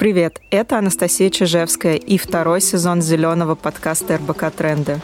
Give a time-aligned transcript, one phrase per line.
[0.00, 4.98] Привет, это Анастасия Чижевская и второй сезон зеленого подкаста РБК «Тренды».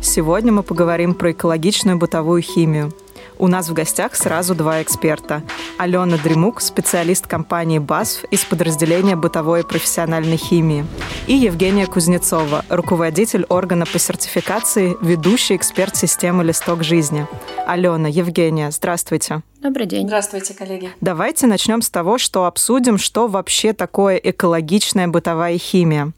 [0.00, 2.94] Сегодня мы поговорим про экологичную бытовую химию–
[3.38, 5.42] у нас в гостях сразу два эксперта.
[5.78, 10.86] Алена Дремук, специалист компании БАСФ из подразделения бытовой и профессиональной химии.
[11.26, 17.26] И Евгения Кузнецова, руководитель органа по сертификации, ведущий эксперт системы «Листок жизни».
[17.66, 19.42] Алена, Евгения, здравствуйте.
[19.60, 20.06] Добрый день.
[20.06, 20.90] Здравствуйте, коллеги.
[21.00, 26.12] Давайте начнем с того, что обсудим, что вообще такое экологичная бытовая химия.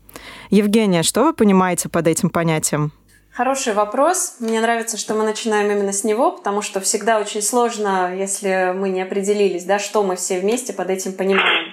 [0.50, 2.92] Евгения, что вы понимаете под этим понятием?
[3.38, 4.34] Хороший вопрос.
[4.40, 8.88] Мне нравится, что мы начинаем именно с него, потому что всегда очень сложно, если мы
[8.88, 11.72] не определились, да, что мы все вместе под этим понимаем.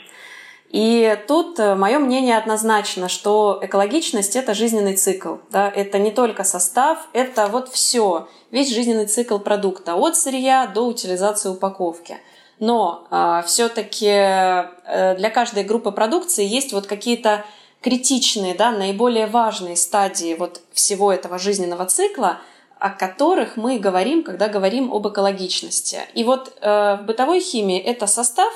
[0.70, 5.38] И тут э, мое мнение однозначно, что экологичность– это жизненный цикл.
[5.50, 5.68] Да?
[5.68, 11.50] Это не только состав, это вот все, весь жизненный цикл продукта, от сырья до утилизации
[11.50, 12.18] упаковки.
[12.60, 17.44] Но э, все-таки э, для каждой группы продукции есть вот какие-то
[17.86, 22.40] критичные, да, наиболее важные стадии вот всего этого жизненного цикла,
[22.80, 26.00] о которых мы говорим, когда говорим об экологичности.
[26.16, 28.52] И вот э, в бытовой химии это состав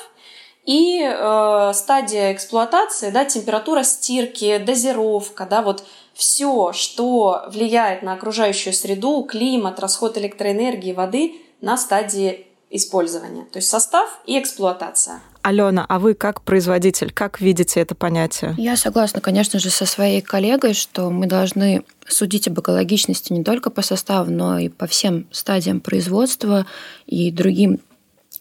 [0.66, 5.84] и э, стадия эксплуатации, да, температура стирки, дозировка, да, вот
[6.16, 13.46] все, что влияет на окружающую среду, климат, расход электроэнергии, воды на стадии использования.
[13.46, 15.22] То есть состав и эксплуатация.
[15.42, 18.56] Алена, а вы как производитель, как видите это понятие?
[18.58, 23.70] Я согласна, конечно же, со своей коллегой, что мы должны судить об экологичности не только
[23.70, 26.66] по составу, но и по всем стадиям производства
[27.06, 27.80] и другим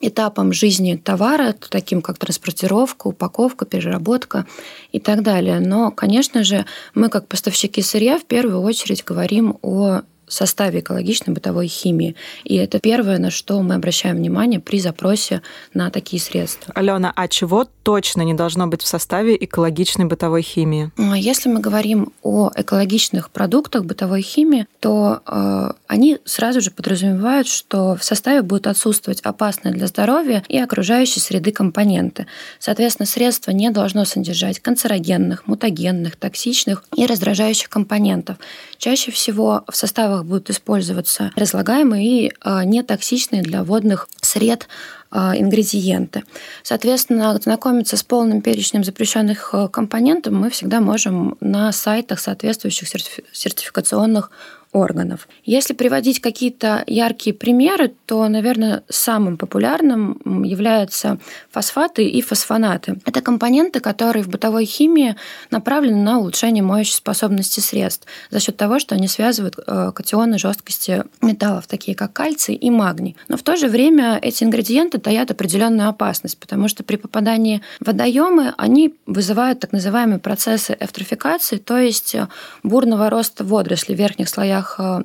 [0.00, 4.46] этапам жизни товара, таким как транспортировка, упаковка, переработка
[4.92, 5.60] и так далее.
[5.60, 11.66] Но, конечно же, мы как поставщики сырья в первую очередь говорим о составе экологичной бытовой
[11.66, 12.16] химии.
[12.44, 15.42] И это первое, на что мы обращаем внимание при запросе
[15.74, 16.72] на такие средства.
[16.74, 20.90] Алена, а чего точно не должно быть в составе экологичной бытовой химии?
[20.96, 27.48] А если мы говорим о экологичных продуктах бытовой химии, то э, они сразу же подразумевают,
[27.48, 32.26] что в составе будут отсутствовать опасные для здоровья и окружающей среды компоненты.
[32.58, 38.36] Соответственно, средство не должно содержать канцерогенных, мутагенных, токсичных и раздражающих компонентов.
[38.76, 44.68] Чаще всего в составах будут использоваться разлагаемые и а, нетоксичные для водных сред
[45.10, 46.24] а, ингредиенты.
[46.62, 52.88] Соответственно, знакомиться с полным перечнем запрещенных а, компонентов мы всегда можем на сайтах соответствующих
[53.32, 54.30] сертификационных
[54.78, 55.28] органов.
[55.44, 61.18] Если приводить какие-то яркие примеры, то, наверное, самым популярным являются
[61.50, 62.98] фосфаты и фосфонаты.
[63.04, 65.16] Это компоненты, которые в бытовой химии
[65.50, 71.04] направлены на улучшение моющей способности средств за счет того, что они связывают э, катионы жесткости
[71.20, 73.16] металлов, такие как кальций и магний.
[73.28, 77.86] Но в то же время эти ингредиенты таят определенную опасность, потому что при попадании в
[77.86, 82.16] водоемы они вызывают так называемые процессы эвтрофикации, то есть
[82.62, 85.02] бурного роста водорослей в верхних слоях слоях э,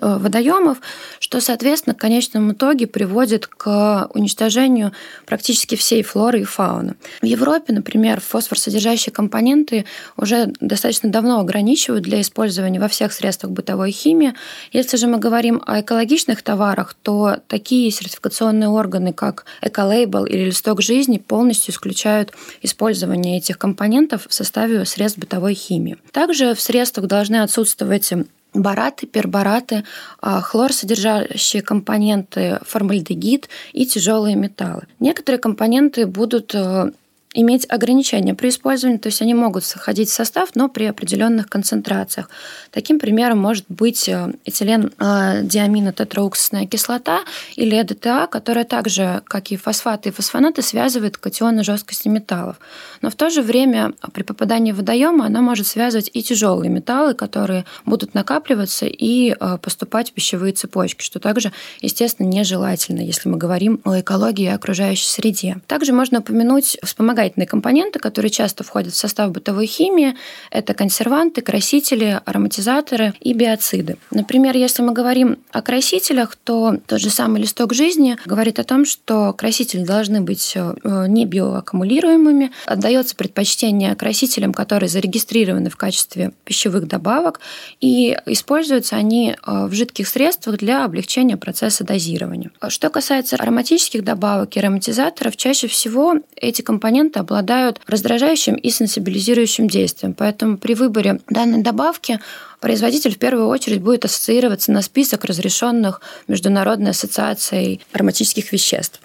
[0.00, 0.78] Э, водоемов,
[1.18, 4.92] что, соответственно, в конечном итоге приводит к уничтожению
[5.26, 6.94] практически всей флоры и фауны.
[7.20, 9.84] В Европе, например, фосфорсодержащие компоненты
[10.16, 14.32] уже достаточно давно ограничивают для использования во всех средствах бытовой химии.
[14.72, 20.80] Если же мы говорим о экологичных товарах, то такие сертификационные органы, как Эколейбл или Листок
[20.80, 25.98] жизни, полностью исключают использование этих компонентов в составе средств бытовой химии.
[26.12, 28.10] Также в средствах должны отсутствовать
[28.54, 29.84] бараты, пербараты,
[30.20, 34.82] а, хлорсодержащие компоненты, формальдегид и тяжелые металлы.
[35.00, 36.92] Некоторые компоненты будут э,
[37.34, 42.28] иметь ограничения при использовании, то есть они могут входить в состав, но при определенных концентрациях.
[42.70, 47.20] Таким примером может быть э, этилен э, диамина тетрауксусная кислота
[47.56, 52.56] или ЭДТА, которая также, как и фосфаты и фосфонаты, связывает катионы жесткости металлов.
[53.00, 57.14] Но в то же время при попадании в водоемы она может связывать и тяжелые металлы,
[57.14, 63.38] которые будут накапливаться и э, поступать в пищевые цепочки, что также, естественно, нежелательно, если мы
[63.38, 65.56] говорим о экологии и окружающей среде.
[65.66, 70.14] Также можно упомянуть вспомогательные вспомогательные компоненты, которые часто входят в состав бытовой химии.
[70.50, 73.96] Это консерванты, красители, ароматизаторы и биоциды.
[74.10, 78.84] Например, если мы говорим о красителях, то тот же самый листок жизни говорит о том,
[78.84, 82.50] что красители должны быть э, не биоаккумулируемыми.
[82.66, 87.40] Отдается предпочтение красителям, которые зарегистрированы в качестве пищевых добавок,
[87.80, 92.50] и используются они э, в жидких средствах для облегчения процесса дозирования.
[92.68, 99.68] Что касается ароматических добавок и ароматизаторов, чаще всего эти компоненты компоненты обладают раздражающим и сенсибилизирующим
[99.68, 100.14] действием.
[100.14, 102.18] Поэтому при выборе данной добавки
[102.60, 109.00] производитель в первую очередь будет ассоциироваться на список разрешенных Международной ассоциацией ароматических веществ.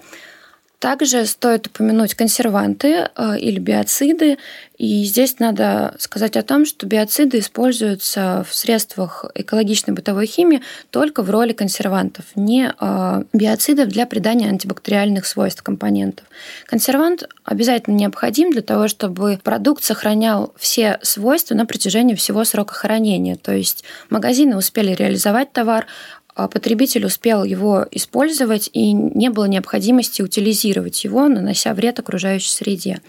[0.79, 4.37] Также стоит упомянуть консерванты э, или биоциды.
[4.77, 11.23] И здесь надо сказать о том, что биоциды используются в средствах экологичной бытовой химии только
[11.23, 16.27] в роли консервантов, не э, биоцидов для придания антибактериальных свойств компонентов.
[16.67, 23.35] Консервант обязательно необходим для того, чтобы продукт сохранял все свойства на протяжении всего срока хранения.
[23.35, 25.87] То есть магазины успели реализовать товар,
[26.47, 33.01] потребитель успел его использовать и не было необходимости утилизировать его, нанося вред окружающей среде.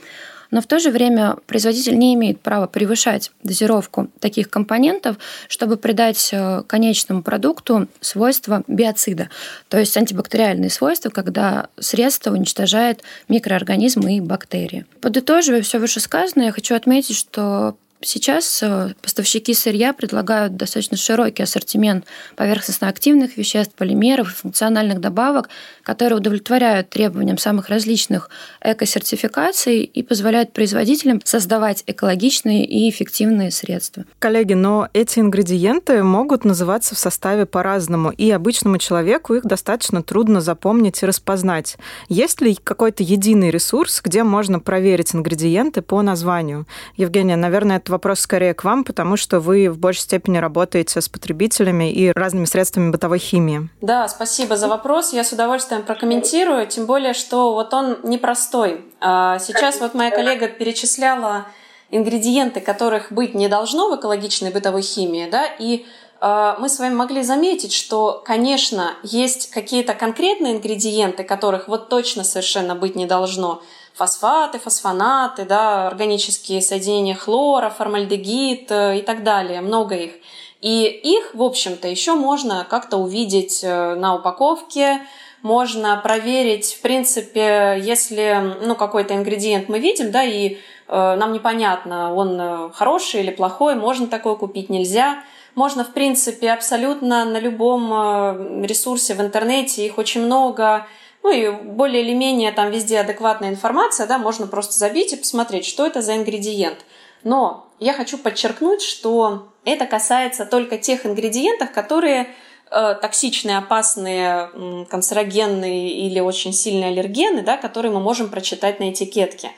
[0.50, 5.16] Но в то же время производитель не имеет права превышать дозировку таких компонентов,
[5.48, 9.28] чтобы придать э, конечному продукту свойства биоцида,
[9.69, 14.86] то есть антибактериальные свойства, когда средство уничтожает микроорганизмы и бактерии.
[15.00, 22.04] Подытоживая все вышесказанное, я хочу отметить, что Сейчас э, поставщики сырья предлагают достаточно широкий ассортимент
[22.36, 25.48] поверхностно-активных веществ, полимеров и функциональных добавок,
[25.82, 28.30] которые удовлетворяют требованиям самых различных
[28.62, 34.04] эко-сертификаций и позволяют производителям создавать экологичные и эффективные средства.
[34.20, 40.40] Коллеги, но эти ингредиенты могут называться в составе по-разному, и обычному человеку их достаточно трудно
[40.40, 41.76] запомнить и распознать.
[42.08, 46.68] Есть ли какой-то единый ресурс, где можно проверить ингредиенты по названию?
[46.96, 51.93] Евгения, наверное, вопрос скорее к вам, потому что вы в большей степени работаете с потребителями
[51.93, 53.69] и разными средствами бытовой химии.
[53.81, 55.12] Да, спасибо за вопрос.
[55.12, 58.85] Я с удовольствием прокомментирую, тем более, что вот он непростой.
[59.00, 61.46] А, сейчас вот моя коллега перечисляла
[61.90, 65.87] ингредиенты, которых быть не должно в экологичной бытовой химии, да, и
[66.20, 72.25] а, мы с вами могли заметить, что, конечно, есть какие-то конкретные ингредиенты, которых вот точно
[72.25, 73.62] совершенно быть не должно–
[73.98, 80.12] фосфаты, фосфонаты, да, органические соединения хлора, формальдегид э, и так далее, много их.
[80.60, 85.00] И их, в общем-то, еще можно как-то увидеть э, на упаковке,
[85.42, 90.56] можно проверить, в принципе, если ну, какой-то ингредиент мы видим, да, и э,
[90.88, 95.22] нам непонятно, он э, хороший или плохой, можно такое купить, нельзя.
[95.54, 100.86] Можно, в принципе, абсолютно на любом ресурсе в интернете, их очень много,
[101.28, 105.66] ну и более или менее там везде адекватная информация, да, можно просто забить и посмотреть,
[105.66, 106.78] что это за ингредиент.
[107.22, 112.28] Но я хочу подчеркнуть, что это касается только тех ингредиентов, которые
[112.70, 119.50] э, токсичные, опасные, канцерогенные или очень сильные аллергены, да, которые мы можем прочитать на этикетке.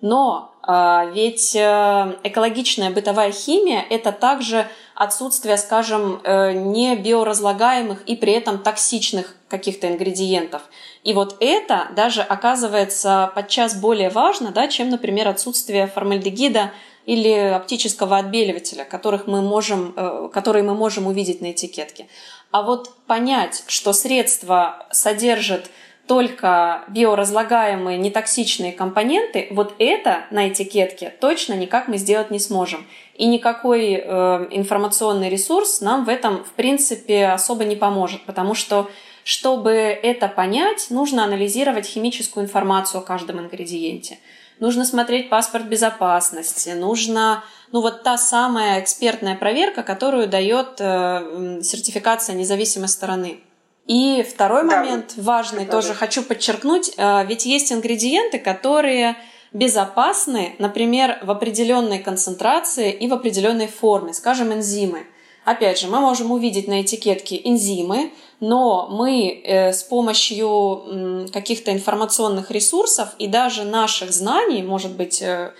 [0.00, 4.66] Но э, ведь э, экологичная бытовая химия– это также
[4.98, 10.62] отсутствие, скажем, э, не биоразлагаемых и при этом токсичных каких-то ингредиентов.
[11.04, 16.72] И вот это даже оказывается подчас более важно, да, чем, например, отсутствие формальдегида
[17.06, 22.08] или оптического отбеливателя, которых мы можем, э, которые мы можем увидеть на этикетке.
[22.50, 25.70] А вот понять, что средство содержит
[26.08, 32.84] только биоразлагаемые нетоксичные компоненты, вот это на этикетке точно никак мы сделать не сможем.
[33.18, 38.88] И никакой э, информационный ресурс нам в этом, в принципе, особо не поможет, потому что
[39.24, 44.18] чтобы это понять, нужно анализировать химическую информацию о каждом ингредиенте.
[44.60, 47.42] Нужно смотреть паспорт безопасности, нужно,
[47.72, 53.40] ну вот та самая экспертная проверка, которую дает э, сертификация независимой стороны.
[53.86, 54.76] И второй да.
[54.76, 55.72] момент важный да.
[55.72, 59.16] тоже хочу подчеркнуть, э, ведь есть ингредиенты, которые
[59.52, 65.06] безопасны, например, в определенной концентрации и в определенной форме, скажем, энзимы.
[65.44, 72.50] Опять же, мы можем увидеть на этикетке энзимы, но мы э, с помощью каких-то информационных
[72.50, 75.52] ресурсов и даже наших знаний, может быть, э,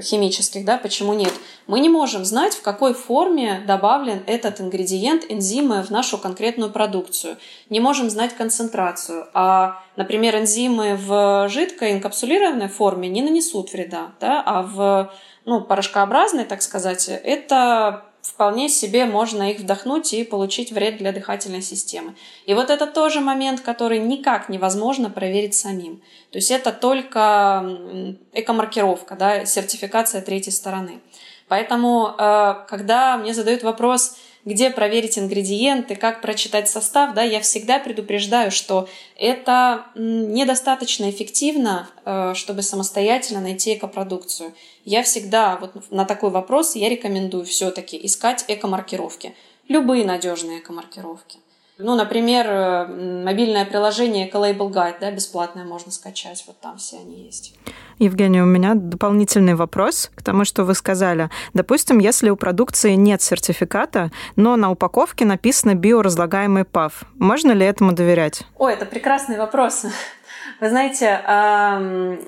[0.00, 1.32] химических, да, почему нет,
[1.66, 7.36] мы не можем знать, в какой форме добавлен этот ингредиент, энзимы в нашу конкретную продукцию.
[7.68, 9.26] Не можем знать концентрацию.
[9.34, 15.12] А, например, энзимы в жидкой инкапсулированной форме не нанесут вреда, да, а в
[15.44, 21.60] ну, порошкообразной, так сказать, это вполне себе можно их вдохнуть и получить вред для дыхательной
[21.60, 22.14] системы.
[22.46, 26.00] И вот это тоже момент, который никак невозможно проверить самим.
[26.30, 31.00] То есть это только экомаркировка, да, сертификация третьей стороны.
[31.48, 37.78] Поэтому, э, когда мне задают вопрос, где проверить ингредиенты, как прочитать состав, да, я всегда
[37.78, 44.52] предупреждаю, что это недостаточно эффективно, э, чтобы самостоятельно найти экопродукцию.
[44.84, 49.34] Я всегда вот на такой вопрос я рекомендую все-таки искать экомаркировки.
[49.68, 51.38] Любые надежные экомаркировки.
[51.78, 52.86] Ну, например, э,
[53.24, 57.54] мобильное приложение Ecolabel Guide, да, бесплатное можно скачать, вот там все они есть.
[57.98, 61.30] Евгения, у меня дополнительный вопрос к тому, что вы сказали.
[61.54, 67.92] Допустим, если у продукции нет сертификата, но на упаковке написано биоразлагаемый ПАВ, можно ли этому
[67.92, 68.42] доверять?
[68.58, 69.86] О, это прекрасный вопрос.
[70.60, 71.20] Вы знаете,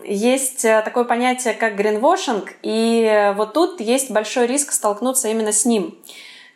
[0.05, 5.97] есть такое понятие, как гринвошинг, и вот тут есть большой риск столкнуться именно с ним.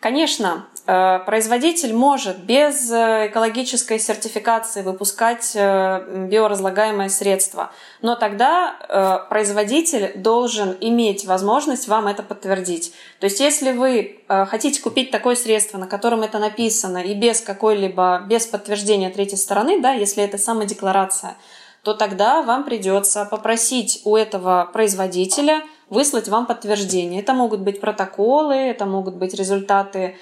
[0.01, 10.13] Конечно, э, производитель может без э, экологической сертификации выпускать э, биоразлагаемое средство, но тогда производитель
[10.17, 12.93] должен иметь возможность вам это подтвердить.
[13.19, 18.25] То есть если вы хотите купить такое средство, на котором это написано, и без какой-либо,
[18.29, 21.37] без подтверждения третьей стороны, да, если это самодекларация,
[21.83, 27.23] то тогда вам придется попросить у этого производителя выслать вам подтверждение.
[27.23, 30.17] Это могут быть протоколы, это могут быть результаты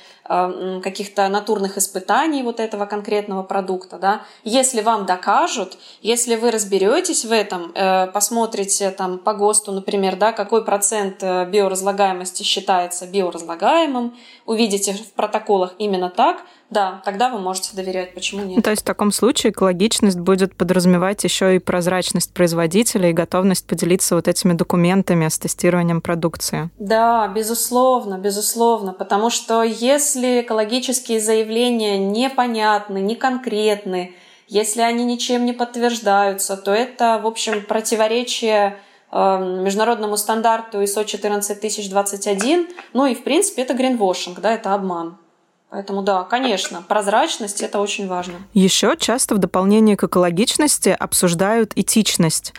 [0.83, 3.99] каких-то натурных испытаний вот этого конкретного продукта.
[3.99, 4.23] Да?
[4.45, 10.33] Если вам докажут, если вы разберетесь в этом, э, посмотрите там по ГОСТу, например, да,
[10.33, 14.17] какой процент э, биоразлагаемости считается биоразлагаемым,
[14.47, 16.39] увидите в протоколах именно так–
[16.71, 18.65] да, тогда вы можете доверять, почему нет.
[18.65, 24.17] То есть в таком случае экологичность будет подразумевать еще и прозрачность производителя и готовность поделиться
[24.17, 26.71] вот этими документами с тестированием продукции.
[26.79, 34.15] Да, безусловно, безусловно, потому что если экологические заявления непонятны, не конкретны,
[34.49, 38.79] если они ничем не подтверждаются, то это, в общем, противоречие
[39.11, 45.19] эм, международному стандарту ISO 14021, ну и, в принципе, это гринвошинг, да, это обман.
[45.69, 48.35] Поэтому да, конечно, прозрачность это очень важно.
[48.55, 52.55] Еще часто в дополнение к экологичности обсуждают этичность.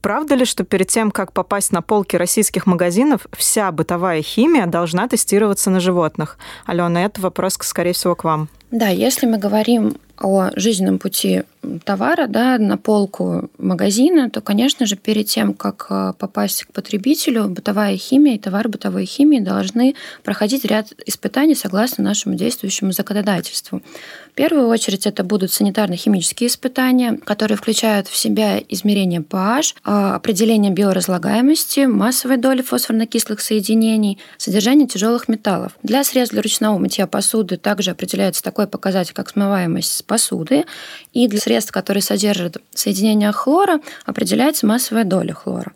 [0.00, 5.08] Правда ли, что перед тем, как попасть на полки российских магазинов, вся бытовая химия должна
[5.08, 6.38] тестироваться на животных?
[6.66, 8.48] Алена, это вопрос, скорее всего, к вам.
[8.70, 11.42] Да, если мы говорим о жизненном пути
[11.84, 17.48] товара да, на полку магазина, то, конечно же, перед тем, как э, попасть к потребителю,
[17.48, 23.82] бытовая химия и товары бытовой химии должны проходить ряд испытаний согласно нашему действующему законодательству.
[24.30, 30.72] В первую очередь это будут санитарно-химические испытания, которые включают в себя измерение pH, а, определение
[30.72, 35.72] биоразлагаемости, массовой доли фосфорно-кислых соединений, содержание тяжелых металлов.
[35.82, 40.64] Для средств для ручного мытья посуды также определяется такой показатель, как смываемость посуды,
[41.12, 45.72] и для средств, которые содержат соединение хлора, определяется массовая доля хлора.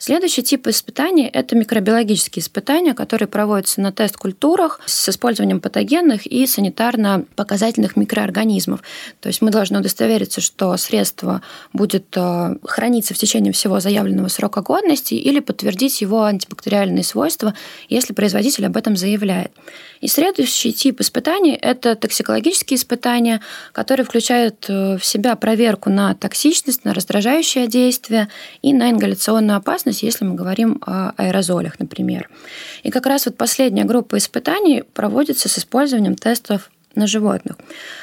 [0.00, 7.96] Следующий тип испытаний– это микробиологические испытания, которые проводятся на тест-культурах с использованием патогенных и санитарно-показательных
[7.96, 8.80] микроорганизмов.
[9.20, 11.42] То есть мы должны удостовериться, что средство
[11.72, 17.54] будет э, храниться в течение всего заявленного срока годности или подтвердить его антибактериальные свойства,
[17.88, 19.50] если производитель об этом заявляет.
[20.00, 23.40] И следующий тип испытаний– это токсикологические испытания,
[23.72, 28.28] которые включают э, в себя проверку на токсичность, на раздражающее действие
[28.62, 32.28] и на ингаляционную опасность если мы говорим о аэрозолях, например.
[32.82, 37.56] И как раз вот последняя группа испытаний проводится с использованием тестов на животных.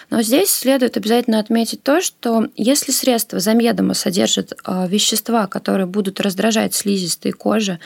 [0.10, 6.22] Но здесь следует обязательно отметить то, что если средство замедомо содержит а, вещества, которые будут
[6.22, 7.80] раздражать слизистые кожи,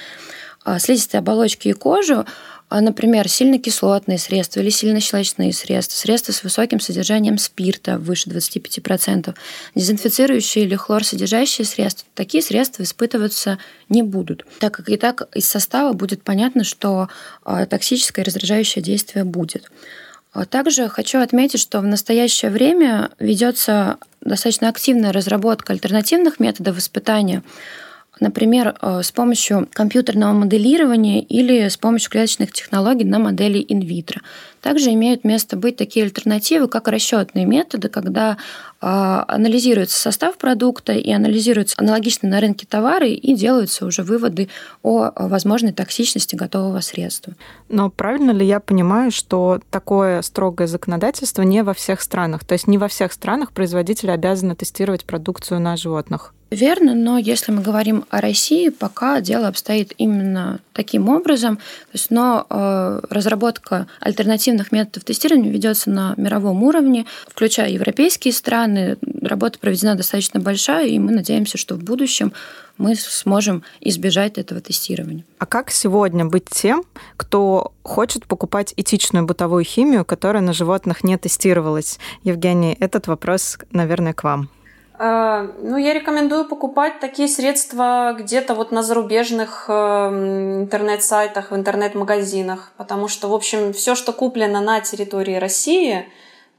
[0.65, 2.25] а, слизистые оболочки и кожу,
[2.81, 9.35] например, сильно кислотные средства или сильно щелочные средства, средства с высоким содержанием спирта выше 25%,
[9.73, 13.57] дезинфицирующие или хлорсодержащие средства, такие средства испытываться
[13.89, 17.09] не будут, так как и так из состава будет понятно, что
[17.43, 19.69] а, токсическое раздражающее действие будет.
[20.31, 27.41] А также хочу отметить, что в настоящее время ведется достаточно активная разработка альтернативных методов испытания
[28.19, 34.21] например, э, с помощью компьютерного моделирования или с помощью клеточных технологий на модели инвитро.
[34.61, 38.37] Также имеют место быть такие альтернативы, как расчетные методы, когда
[38.81, 44.49] а, анализируется состав продукта и анализируются аналогичные на рынке товары и делаются уже выводы
[44.83, 47.33] о возможной токсичности готового средства.
[47.69, 52.43] Но правильно ли я понимаю, что такое строгое законодательство не во всех странах?
[52.43, 56.33] То есть не во всех странах производители обязаны тестировать продукцию на животных?
[56.51, 61.57] Верно, но если мы говорим о России, пока дело обстоит именно таким образом.
[61.57, 68.97] То есть, но э, разработка альтернативных методов тестирования ведется на мировом уровне, включая европейские страны.
[69.21, 72.33] Работа проведена достаточно большая, и мы надеемся, что в будущем
[72.79, 75.25] мы сможем избежать этого тестирования.
[75.37, 76.83] А как сегодня быть тем,
[77.17, 81.99] кто хочет покупать этичную бытовую химию, которая на животных не тестировалась?
[82.23, 84.49] Евгений, этот вопрос, наверное, к вам.
[85.01, 92.73] А, ну, я рекомендую покупать такие средства где-то вот на зарубежных эм, интернет-сайтах, в интернет-магазинах,
[92.75, 96.05] потому что, в общем, все, что куплено на территории России,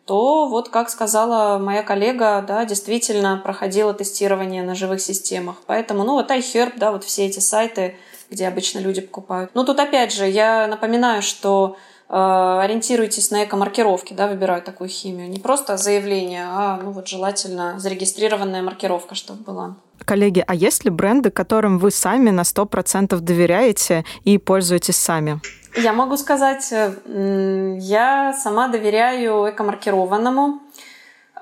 [0.06, 5.56] то вот, как сказала моя коллега, да, действительно проходило тестирование на живых системах.
[5.66, 7.98] Поэтому, ну, вот iHerb, да, вот все эти сайты,
[8.30, 9.50] где обычно люди покупают.
[9.52, 11.76] Ну, тут опять же, я напоминаю, что
[12.10, 15.30] ориентируйтесь на эко-маркировки, да, выбирая такую химию.
[15.30, 19.76] Не просто заявление, а ну вот желательно зарегистрированная маркировка, чтобы была.
[20.04, 25.40] Коллеги, а есть ли бренды, которым вы сами на 100% доверяете и пользуетесь сами?
[25.76, 30.60] Я могу сказать, я сама доверяю эко-маркированному.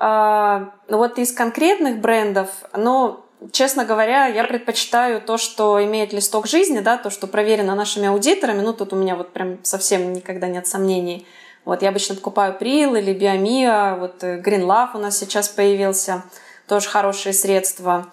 [0.01, 6.79] А, вот из конкретных брендов, ну, честно говоря, я предпочитаю то, что имеет листок жизни,
[6.79, 8.61] да, то, что проверено нашими аудиторами.
[8.61, 11.25] Ну, тут у меня вот прям совсем никогда нет сомнений.
[11.65, 16.23] Вот я обычно покупаю Прил или Биомиа, вот э, Green Love у нас сейчас появился,
[16.67, 18.09] тоже хорошие средства.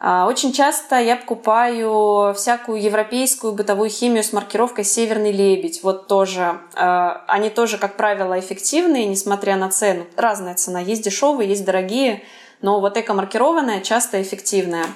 [0.00, 5.82] А, очень часто я покупаю всякую европейскую бытовую химию с маркировкой «Северный лебедь».
[5.82, 6.60] Вот тоже.
[6.74, 10.06] А, они тоже, как правило, эффективные, несмотря на цену.
[10.16, 10.80] Разная цена.
[10.80, 12.22] Есть дешевые, есть дорогие.
[12.62, 14.86] Но вот эко-маркированная часто эффективная.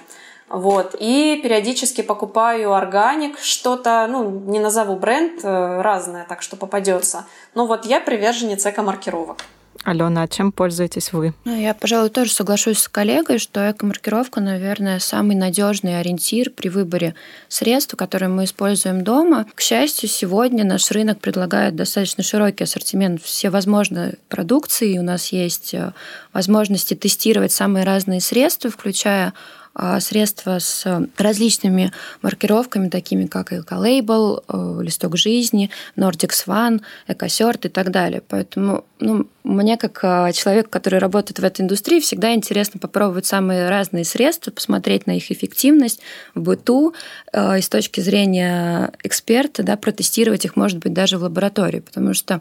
[0.49, 0.95] Вот.
[0.99, 7.25] И периодически покупаю органик, что-то, ну, не назову бренд, э, разное, так что попадется.
[7.54, 9.38] Но вот я приверженец эко-маркировок.
[9.85, 11.35] Алена, а чем пользуетесь вы?
[11.45, 17.14] Ну, я, пожалуй, тоже соглашусь с коллегой, что эко-маркировка, наверное, самый надежный ориентир при выборе
[17.49, 19.47] средств, которые мы используем дома.
[19.55, 24.99] К счастью, сегодня наш рынок предлагает достаточно широкий ассортимент всевозможной продукции.
[24.99, 25.93] У нас есть э,
[26.33, 29.33] возможности тестировать самые разные средства, включая
[30.00, 37.91] средства с различными маркировками, такими как Ecolabel, э, Листок жизни, Nordic Swan, Экосерт и так
[37.91, 38.23] далее.
[38.26, 43.69] Поэтому ну, мне, как а, человек, который работает в этой индустрии, всегда интересно попробовать самые
[43.69, 46.00] разные средства, посмотреть на их эффективность
[46.35, 46.95] в быту
[47.33, 51.81] э, и с точки зрения эксперта, да, протестировать их, может быть, даже в лаборатории.
[51.81, 52.41] Потому что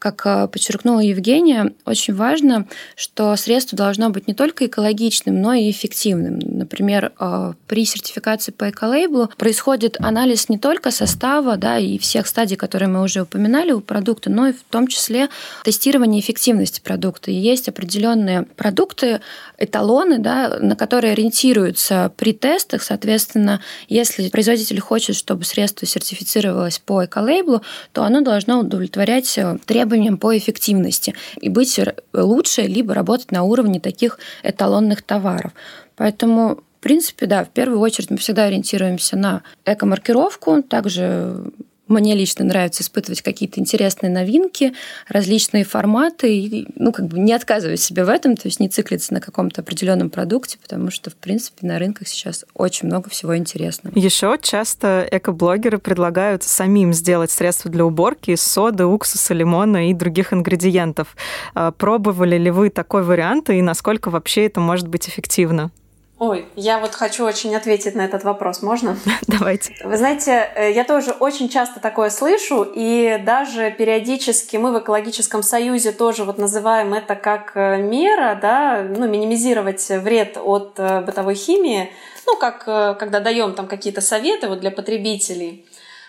[0.00, 2.66] как э, подчеркнула Евгения, очень важно,
[2.96, 6.38] что средство должно быть не только экологичным, но и эффективным.
[6.38, 12.56] Например, э, при сертификации по эколейблу происходит анализ не только состава да, и всех стадий,
[12.56, 15.28] которые мы уже упоминали у продукта, но и в том числе
[15.64, 17.30] тестирование эффективности продукта.
[17.30, 19.20] И есть определенные продукты,
[19.58, 22.82] эталоны, да, на которые ориентируются при тестах.
[22.82, 27.60] Соответственно, если производитель хочет, чтобы средство сертифицировалось по эколейблу,
[27.92, 31.80] то оно должно удовлетворять э, требованиям требованиям по эффективности и быть
[32.12, 35.52] лучше, либо работать на уровне таких эталонных товаров.
[35.96, 41.52] Поэтому в принципе, да, в первую очередь мы всегда ориентируемся на эко-маркировку, также
[41.90, 44.72] мне лично нравится испытывать какие-то интересные новинки,
[45.08, 49.12] различные форматы, и, ну, как бы не отказывать себе в этом, то есть не циклиться
[49.12, 53.98] на каком-то определенном продукте, потому что, в принципе, на рынках сейчас очень много всего интересного.
[53.98, 60.32] Еще часто экоблогеры предлагают самим сделать средства для уборки из соды, уксуса, лимона и других
[60.32, 61.16] ингредиентов.
[61.54, 65.70] А, пробовали ли вы такой вариант и насколько вообще это может быть эффективно?
[66.20, 68.94] Ой, я вот хочу очень ответить на этот вопрос, можно?
[69.26, 69.74] Давайте.
[69.82, 75.42] Вы знаете, э, я тоже очень часто такое слышу, и даже периодически мы в экологическом
[75.42, 81.36] союзе тоже вот называем это как э, мера, да, ну, минимизировать вред от э, бытовой
[81.36, 81.90] химии,
[82.26, 82.66] ну, как
[82.98, 85.64] когда даем там какие-то советы вот для потребителей.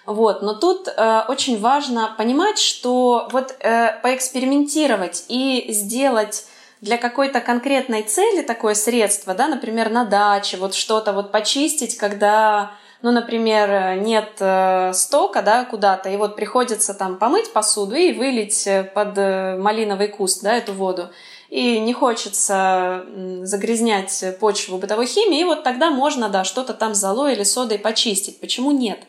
[0.06, 0.42] Вот.
[0.42, 6.48] Но тут э, очень важно понимать, что вот э, поэкспериментировать и сделать
[6.82, 12.72] для какой-то конкретной цели такое средство, да, например, на даче, вот что-то вот почистить, когда,
[13.04, 18.66] ну, например, нет э, стока, да, куда-то, и вот приходится там помыть посуду и вылить
[18.66, 21.10] э, под э, малиновый куст, да, эту воду.
[21.50, 23.06] И не хочется
[23.44, 28.40] загрязнять почву бытовой химией, и вот тогда можно, да, что-то там золой или содой почистить.
[28.40, 29.00] Почему нет?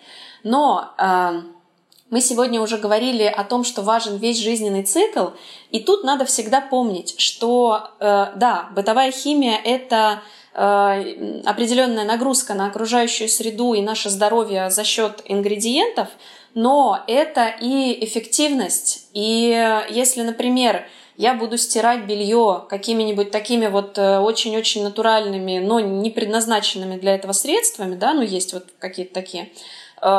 [0.42, 0.92] Но
[2.12, 5.28] мы сегодня уже говорили о том, что важен весь жизненный цикл,
[5.70, 10.20] и тут надо всегда помнить, что э, да, бытовая химия это
[10.52, 16.08] э, определенная нагрузка на окружающую среду и наше здоровье за счет ингредиентов,
[16.52, 19.08] но это и эффективность.
[19.14, 26.10] И если, например, я буду стирать белье какими-нибудь такими вот э, очень-очень натуральными, но не
[26.10, 29.50] предназначенными для этого средствами, да, ну есть вот какие-то такие, Э,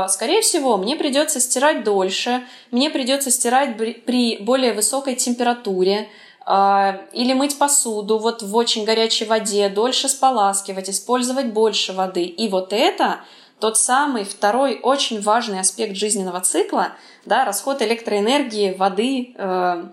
[0.08, 6.10] скорее всего, мне придется стирать дольше, мне придется стирать при более высокой температуре,
[6.46, 12.24] э, или мыть посуду вот в очень горячей воде, дольше споласкивать, использовать больше воды.
[12.24, 13.20] И вот это
[13.60, 16.90] тот самый второй очень важный аспект жизненного цикла,
[17.26, 19.86] да, расход электроэнергии, воды э,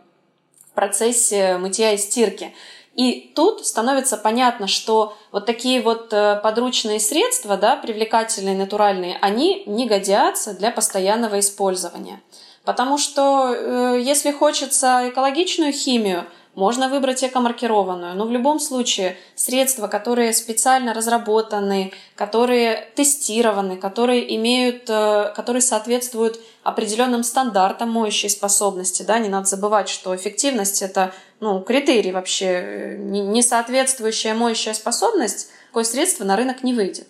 [0.70, 2.54] в процессе мытья и стирки.
[3.00, 9.62] И тут становится понятно, что вот такие вот э, подручные средства, да, привлекательные, натуральные, они
[9.64, 12.20] не годятся для постоянного использования.
[12.62, 19.86] Потому что э, если хочется экологичную химию, можно выбрать экомаркированную, но в любом случае средства,
[19.86, 29.18] которые специально разработаны, которые тестированы, которые имеют, э, которые соответствуют определенным стандартам моющей способности, да,
[29.18, 35.84] не надо забывать, что эффективность это ну, критерий вообще, э, не соответствующая моющая способность, такое
[35.84, 37.08] средство на рынок не выйдет.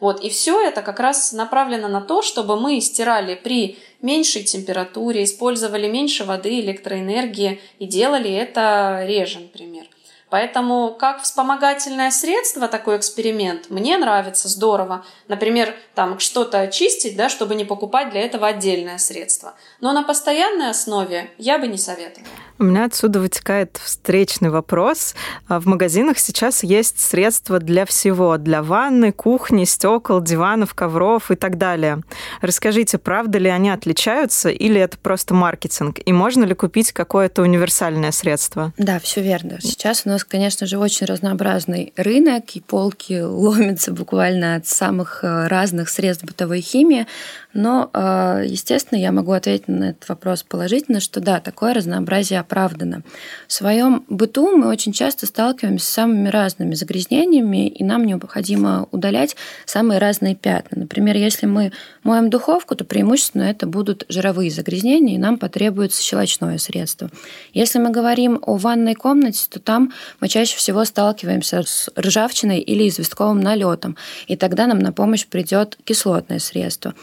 [0.00, 5.24] Вот, и все это как раз направлено на то, чтобы мы стирали при меньшей температуре,
[5.24, 9.86] использовали меньше воды, электроэнергии и делали это реже, например.
[10.30, 15.04] Поэтому как вспомогательное средство такой эксперимент мне нравится, здорово.
[15.26, 19.54] Например, там что-то очистить, да, чтобы не покупать для этого отдельное средство.
[19.80, 22.28] Но на постоянной основе я бы не советовала.
[22.60, 25.14] У меня отсюда вытекает встречный вопрос.
[25.46, 28.36] А в магазинах сейчас есть средства для всего.
[28.36, 32.02] Для ванны, кухни, стекол, диванов, ковров и так далее.
[32.40, 35.98] Расскажите, правда ли они отличаются или это просто маркетинг?
[36.04, 38.72] И можно ли купить какое-то универсальное средство?
[38.76, 39.58] Да, все верно.
[39.60, 45.46] Сейчас у нас, конечно же, очень разнообразный рынок, и полки ломятся буквально от самых э,
[45.46, 47.06] разных средств бытовой химии.
[47.54, 53.02] Но, э, естественно, я могу ответить на этот вопрос положительно, что да, такое разнообразие оправдано.
[53.46, 59.36] В своем быту мы очень часто сталкиваемся с самыми разными загрязнениями, и нам необходимо удалять
[59.66, 60.80] самые разные пятна.
[60.80, 61.72] Например, если мы
[62.04, 67.10] моем духовку, то преимущественно это будут жировые загрязнения, и нам потребуется щелочное средство.
[67.52, 72.88] Если мы говорим о ванной комнате, то там мы чаще всего сталкиваемся с ржавчиной или
[72.88, 76.94] известковым налетом, и тогда нам на помощь придет кислотное средство.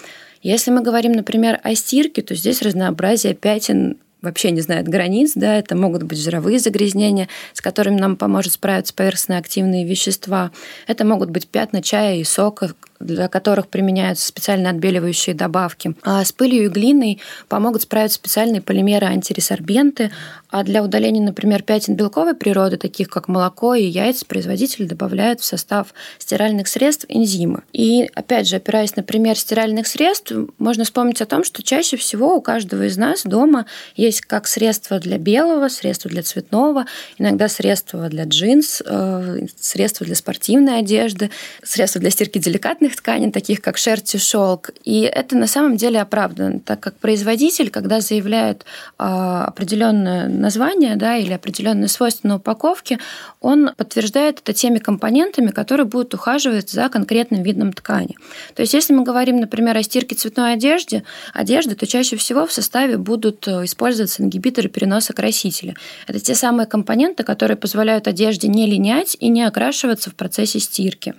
[0.42, 5.58] Если мы говорим, например, о стирке, то здесь разнообразие пятен вообще не знает границ, да,
[5.58, 10.52] это могут быть жировые загрязнения, с которыми нам поможет справиться поверхностно-активные вещества.
[10.88, 15.96] Это могут быть пятна чая и сока, для которых применяются специально отбеливающие добавки.
[16.04, 20.12] А с пылью и глиной помогут справиться специальные полимеры антиресорбенты,
[20.50, 25.46] а для удаления, например, пятен белковой природы, таких как молоко и яйца, производитель добавляет в
[25.46, 27.64] состав стиральных средств энзимы.
[27.74, 32.36] И, опять же, опираясь на пример стиральных средств, можно вспомнить о том, что чаще всего
[32.36, 36.86] у каждого из нас дома есть как средства для белого, средства для цветного,
[37.18, 41.32] иногда средства для джинс, э, средства для спортивной одежды,
[41.64, 42.40] средства для стирки
[42.86, 44.72] деликатных тканей, таких как шерсть и шелк.
[44.84, 48.66] И это на самом деле оправдано, так как производитель, когда заявляет
[48.98, 53.00] а, определенное название да, или определенные свойства на упаковке,
[53.42, 58.16] он подтверждает это теми компонентами, которые будут ухаживать за конкретным видом ткани.
[58.56, 62.52] То есть, если мы говорим, например, о стирке цветной одежды, одежды, то чаще всего в
[62.52, 65.76] составе будут э, использоваться ингибиторы переноса красителя.
[66.08, 71.14] Это те самые компоненты, которые позволяют одежде не линять и не окрашиваться в процессе стирки.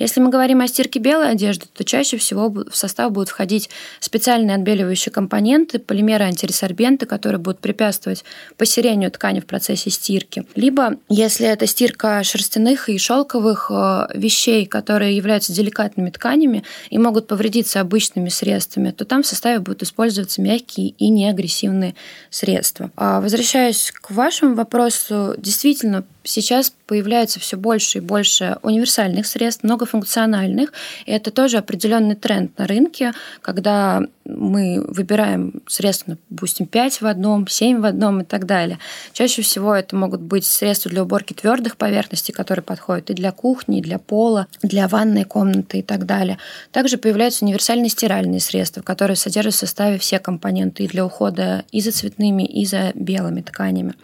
[0.00, 3.68] Если мы говорим о стирке белой одежды, то чаще всего в состав будут входить
[4.00, 8.24] специальные отбеливающие компоненты, полимеры антиресорбенты, которые будут препятствовать
[8.56, 10.46] посерению ткани в процессе стирки.
[10.54, 17.26] Либо, если это стирка шерстяных и шелковых э, вещей, которые являются деликатными тканями и могут
[17.26, 21.94] повредиться обычными средствами, то там в составе будут использоваться мягкие и неагрессивные
[22.30, 22.90] средства.
[22.96, 30.72] А возвращаясь к вашему вопросу, действительно, сейчас появляется все больше и больше универсальных средств, многофункциональных.
[31.06, 37.48] И это тоже определенный тренд на рынке, когда мы выбираем средства, допустим, 5 в одном,
[37.48, 38.78] 7 в одном и так далее.
[39.12, 43.78] Чаще всего это могут быть средства для уборки твердых поверхностей, которые подходят и для кухни,
[43.78, 46.38] и для пола, для ванной комнаты и так далее.
[46.70, 51.80] Также появляются универсальные стиральные средства, которые содержат в составе все компоненты и для ухода и
[51.80, 53.94] за цветными, и за белыми тканями.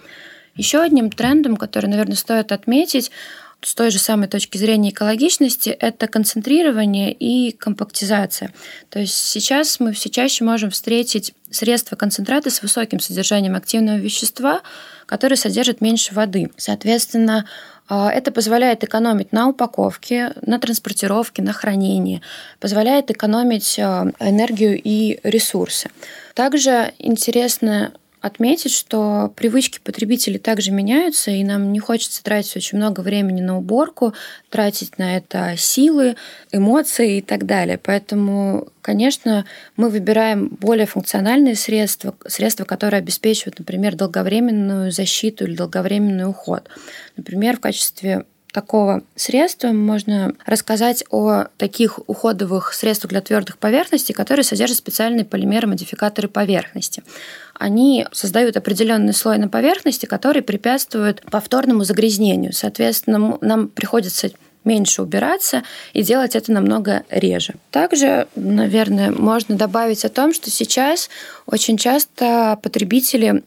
[0.56, 3.10] Еще одним трендом, который, наверное, стоит отметить,
[3.66, 8.52] с той же самой точки зрения экологичности, это концентрирование и компактизация.
[8.90, 14.60] То есть сейчас мы все чаще можем встретить средства концентраты с высоким содержанием активного вещества,
[15.04, 16.48] которые содержат меньше воды.
[16.56, 17.44] Соответственно,
[17.88, 22.22] а, это позволяет экономить на упаковке, на транспортировке, на хранении,
[22.60, 25.90] позволяет экономить а, энергию и ресурсы.
[26.34, 27.92] Также интересно
[28.26, 33.56] отметить, что привычки потребителей также меняются, и нам не хочется тратить очень много времени на
[33.56, 34.14] уборку,
[34.50, 36.16] тратить на это силы,
[36.52, 37.78] эмоции и так далее.
[37.78, 46.28] Поэтому, конечно, мы выбираем более функциональные средства, средства, которые обеспечивают, например, долговременную защиту или долговременный
[46.28, 46.68] уход.
[47.16, 48.24] Например, в качестве
[48.56, 56.28] такого средства можно рассказать о таких уходовых средствах для твердых поверхностей, которые содержат специальные полимеры-модификаторы
[56.28, 57.02] поверхности.
[57.58, 62.52] Они создают определенный слой на поверхности, который препятствует повторному загрязнению.
[62.52, 64.30] Соответственно, нам приходится
[64.64, 67.54] меньше убираться и делать это намного реже.
[67.70, 71.08] Также, наверное, можно добавить о том, что сейчас
[71.46, 73.44] очень часто потребители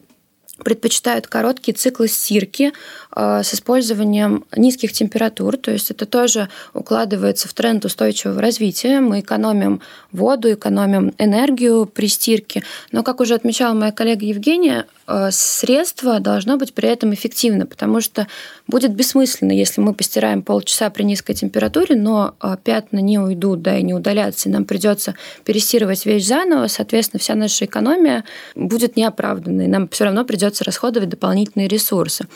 [0.64, 2.72] предпочитают короткие циклы стирки
[3.14, 5.56] э, с использованием низких температур.
[5.56, 9.00] То есть это тоже укладывается в тренд устойчивого развития.
[9.00, 9.80] Мы экономим
[10.12, 12.62] воду, экономим энергию при стирке.
[12.92, 18.00] Но, как уже отмечала моя коллега Евгения, э, средство должно быть при этом эффективно, потому
[18.00, 18.26] что
[18.70, 23.76] будет бессмысленно, если мы постираем полчаса при низкой температуре, но э, пятна не уйдут, да,
[23.76, 29.66] и не удалятся, и нам придется перестирывать вещь заново, соответственно, вся наша экономия будет неоправданной.
[29.66, 32.26] Нам все равно придется расходовать дополнительные ресурсы.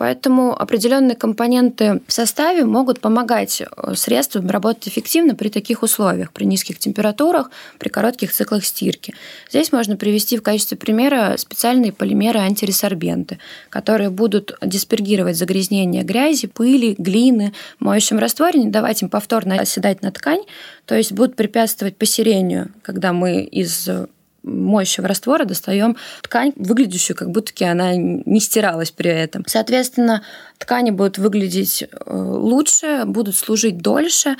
[0.00, 6.44] Поэтому определенные компоненты в составе могут помогать э, средствам работать эффективно при таких условиях, при
[6.46, 9.12] низких температурах, при коротких циклах стирки.
[9.50, 17.52] Здесь можно привести в качестве примера специальные полимеры-антиресорбенты, которые будут диспергировать загрязнение грязи, пыли, глины
[17.78, 20.44] моющем растворе, не давать им повторно оседать на ткань,
[20.86, 23.86] то есть будут препятствовать посерению, когда мы из
[24.42, 29.44] моющего раствора достаем ткань, выглядящую, как будто она не стиралась при этом.
[29.46, 30.22] Соответственно,
[30.58, 34.36] ткани будут выглядеть э, лучше, будут служить дольше.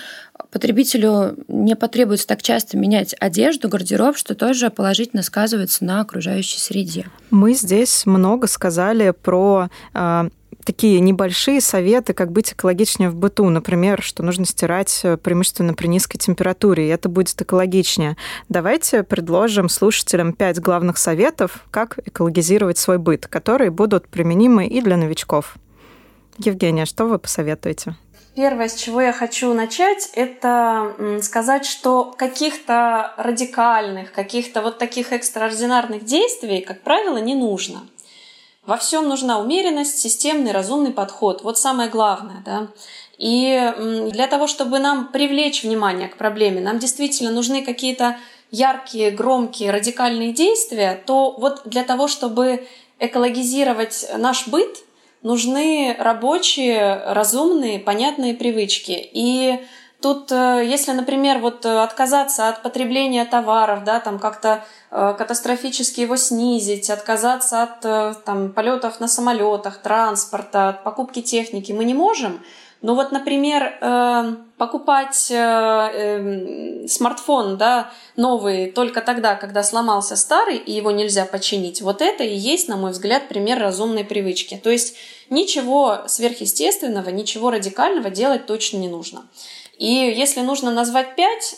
[0.51, 7.07] Потребителю не потребуется так часто менять одежду, гардероб, что тоже положительно сказывается на окружающей среде.
[7.31, 10.29] Мы здесь много сказали про э,
[10.65, 13.49] такие небольшие советы, как быть экологичнее в быту.
[13.49, 18.17] Например, что нужно стирать э, преимущественно при низкой температуре, и это будет экологичнее.
[18.49, 24.97] Давайте предложим слушателям пять главных советов, как экологизировать свой быт, которые будут применимы и для
[24.97, 25.57] новичков.
[26.39, 27.97] Евгения, что вы посоветуете?
[28.37, 36.05] Первое, с чего я хочу начать, это сказать, что каких-то радикальных, каких-то вот таких экстраординарных
[36.05, 37.83] действий, как правило, не нужно.
[38.71, 41.43] Во всем нужна умеренность, системный, разумный подход.
[41.43, 42.41] Вот самое главное.
[42.45, 42.69] Да?
[43.19, 43.75] И
[44.13, 48.17] для того, чтобы нам привлечь внимание к проблеме, нам действительно нужны какие-то
[48.53, 52.65] яркие, громкие, радикальные действия, то вот для того, чтобы
[53.01, 54.85] экологизировать наш быт,
[55.25, 58.93] нужны рабочие, разумные, понятные привычки.
[59.13, 59.67] И
[60.01, 66.01] Тут, э, если, например, вот э, отказаться от потребления товаров, да, там как-то э, катастрофически
[66.01, 72.41] его снизить, отказаться от там, полетов на самолетах, транспорта, от покупки техники мы не можем.
[72.83, 73.79] Но вот, например,
[74.57, 75.15] покупать
[76.91, 82.35] смартфон да, новый только тогда, когда сломался старый и его нельзя починить, вот это и
[82.35, 84.59] есть, на мой взгляд, пример разумной привычки.
[84.65, 84.97] То есть
[85.29, 89.25] ничего сверхъестественного, ничего радикального делать точно не нужно.
[89.81, 91.57] И если нужно назвать пять,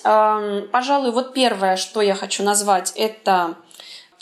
[0.71, 3.57] пожалуй, вот первое, что я хочу назвать, это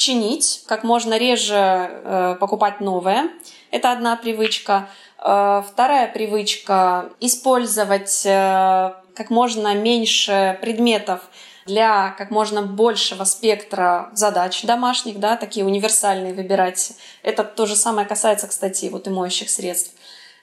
[0.00, 3.28] чинить, как можно реже э, покупать новое.
[3.70, 4.88] Это одна привычка.
[5.18, 11.20] Э, вторая привычка– использовать э, как можно меньше предметов
[11.66, 16.92] для как можно большего спектра задач домашних, да, такие универсальные выбирать.
[17.22, 19.92] Это то же самое касается, кстати, вот и моющих средств.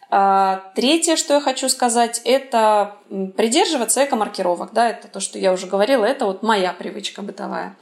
[0.09, 2.95] А, третье, что я хочу сказать, это
[3.35, 4.71] придерживаться эко-маркировок.
[4.73, 7.75] Да, это то, что я уже говорила, это вот моя привычка бытовая.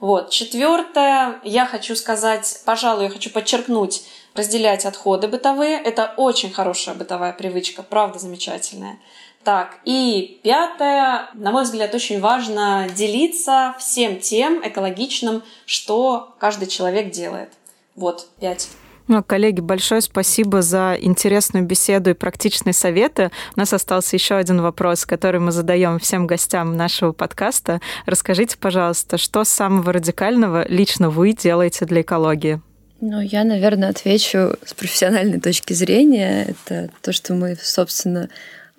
[0.00, 0.30] Вот.
[0.30, 5.80] Четвертое, я хочу сказать, пожалуй, я хочу подчеркнуть, разделять отходы бытовые.
[5.80, 8.98] Это очень хорошая бытовая привычка, правда замечательная.
[9.44, 17.10] Так, и пятое, на мой взгляд, очень важно делиться всем тем экологичным, что каждый человек
[17.10, 17.52] делает.
[17.94, 18.68] Вот, пять.
[19.08, 23.30] Ну, коллеги, большое спасибо за интересную беседу и практичные советы.
[23.56, 27.80] У нас остался еще один вопрос, который мы задаем всем гостям нашего подкаста.
[28.04, 32.60] Расскажите, пожалуйста, что самого радикального лично вы делаете для экологии?
[33.00, 36.48] Ну, я, наверное, отвечу с профессиональной точки зрения.
[36.48, 38.28] Это то, что мы, собственно,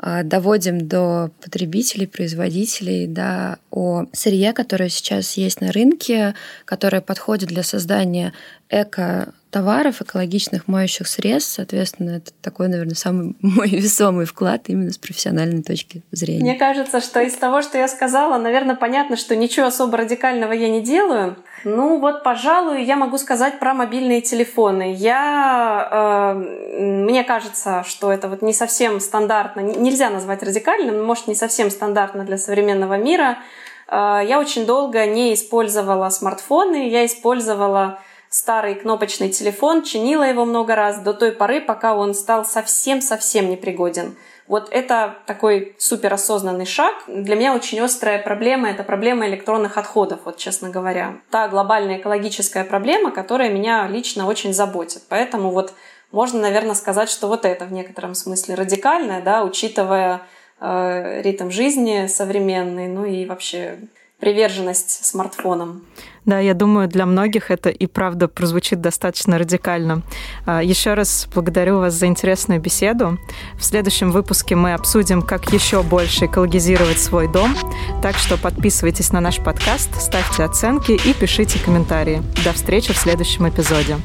[0.01, 7.49] а, доводим до потребителей, производителей, да, о сырье, которое сейчас есть на рынке, которое подходит
[7.49, 8.31] для создания
[8.69, 11.55] эко товаров, экологичных моющих средств.
[11.55, 16.41] Соответственно, это такой, наверное, самый мой весомый вклад именно с профессиональной точки зрения.
[16.41, 20.69] Мне кажется, что из того, что я сказала, наверное, понятно, что ничего особо радикального я
[20.69, 21.35] не делаю.
[21.63, 24.93] Ну вот, пожалуй, я могу сказать про мобильные телефоны.
[24.95, 31.27] Я, э, мне кажется, что это вот не совсем стандартно, нельзя назвать радикальным, но может
[31.27, 33.39] не совсем стандартно для современного мира.
[33.87, 40.75] Э, я очень долго не использовала смартфоны, я использовала старый кнопочный телефон, чинила его много
[40.75, 44.15] раз до той поры, пока он стал совсем-совсем непригоден.
[44.47, 46.95] Вот это такой суперосознанный шаг.
[47.07, 51.17] Для меня очень острая проблема– это проблема электронных отходов, вот честно говоря.
[51.29, 55.03] Та глобальная экологическая проблема, которая меня лично очень заботит.
[55.07, 55.73] Поэтому вот
[56.11, 60.21] можно, наверное, сказать, что вот это в некотором смысле радикальное, да, учитывая
[60.59, 63.77] э, ритм жизни современный, ну и вообще
[64.19, 65.83] приверженность смартфонам.
[66.25, 70.03] Да, я думаю, для многих это и правда прозвучит достаточно радикально.
[70.45, 73.17] А, еще раз благодарю вас за интересную беседу.
[73.57, 77.55] В следующем выпуске мы обсудим, как еще больше экологизировать свой дом.
[78.01, 82.21] Так что подписывайтесь на наш подкаст, ставьте оценки и пишите комментарии.
[82.43, 83.97] До встречи в следующем эпизоде.